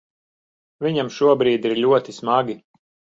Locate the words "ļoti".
1.83-2.17